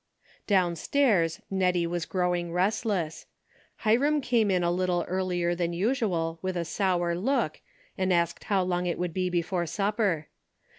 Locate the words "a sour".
6.57-7.13